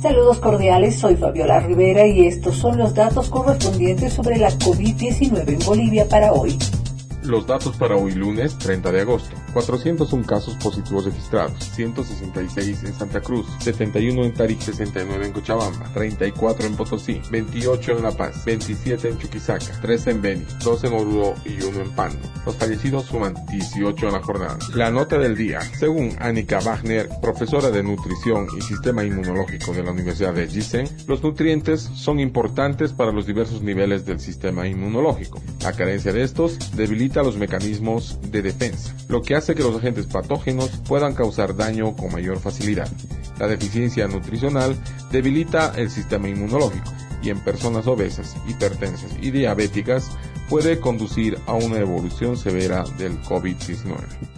Saludos 0.00 0.38
cordiales, 0.38 0.96
soy 0.96 1.16
Fabiola 1.16 1.58
Rivera 1.58 2.06
y 2.06 2.24
estos 2.24 2.56
son 2.56 2.78
los 2.78 2.94
datos 2.94 3.28
correspondientes 3.30 4.12
sobre 4.12 4.38
la 4.38 4.48
COVID-19 4.50 5.48
en 5.48 5.58
Bolivia 5.66 6.08
para 6.08 6.32
hoy. 6.32 6.56
Los 7.28 7.46
datos 7.46 7.76
para 7.76 7.94
hoy 7.94 8.12
lunes 8.12 8.56
30 8.56 8.90
de 8.90 9.02
agosto. 9.02 9.36
401 9.52 10.24
casos 10.24 10.54
positivos 10.56 11.04
registrados, 11.04 11.62
166 11.74 12.84
en 12.84 12.94
Santa 12.94 13.20
Cruz, 13.20 13.46
71 13.60 14.24
en 14.24 14.32
Tarija, 14.32 14.62
69 14.62 15.26
en 15.26 15.32
Cochabamba, 15.32 15.90
34 15.92 16.66
en 16.66 16.76
Potosí, 16.76 17.20
28 17.30 17.98
en 17.98 18.02
La 18.02 18.12
Paz, 18.12 18.46
27 18.46 19.10
en 19.10 19.18
Chuquisaca, 19.18 19.78
3 19.82 20.06
en 20.06 20.22
Beni, 20.22 20.46
2 20.64 20.84
en 20.84 20.92
Oruro 20.94 21.34
y 21.44 21.62
1 21.62 21.82
en 21.82 21.90
Pando. 21.90 22.18
Los 22.46 22.56
fallecidos 22.56 23.04
suman 23.04 23.34
18 23.50 24.06
en 24.06 24.12
la 24.12 24.22
jornada. 24.22 24.58
La 24.74 24.90
nota 24.90 25.18
del 25.18 25.36
día. 25.36 25.60
Según 25.78 26.16
Annika 26.20 26.60
Wagner, 26.60 27.10
profesora 27.20 27.70
de 27.70 27.82
nutrición 27.82 28.46
y 28.56 28.62
sistema 28.62 29.04
inmunológico 29.04 29.74
de 29.74 29.82
la 29.82 29.90
Universidad 29.90 30.32
de 30.32 30.48
Gießen, 30.48 30.88
los 31.06 31.22
nutrientes 31.22 31.90
son 31.94 32.20
importantes 32.20 32.94
para 32.94 33.12
los 33.12 33.26
diversos 33.26 33.60
niveles 33.60 34.06
del 34.06 34.18
sistema 34.18 34.66
inmunológico. 34.66 35.42
La 35.62 35.74
carencia 35.74 36.14
de 36.14 36.22
estos 36.22 36.58
debilita 36.74 37.17
los 37.22 37.36
mecanismos 37.36 38.18
de 38.30 38.42
defensa, 38.42 38.94
lo 39.08 39.22
que 39.22 39.34
hace 39.34 39.54
que 39.54 39.62
los 39.62 39.76
agentes 39.76 40.06
patógenos 40.06 40.70
puedan 40.86 41.14
causar 41.14 41.56
daño 41.56 41.96
con 41.96 42.12
mayor 42.12 42.38
facilidad. 42.38 42.88
La 43.38 43.46
deficiencia 43.46 44.08
nutricional 44.08 44.76
debilita 45.10 45.72
el 45.76 45.90
sistema 45.90 46.28
inmunológico 46.28 46.90
y 47.22 47.30
en 47.30 47.40
personas 47.40 47.86
obesas, 47.86 48.36
hipertensas 48.48 49.10
y 49.20 49.30
diabéticas 49.30 50.10
puede 50.48 50.80
conducir 50.80 51.38
a 51.46 51.54
una 51.54 51.78
evolución 51.78 52.36
severa 52.36 52.84
del 52.96 53.20
COVID-19. 53.22 54.37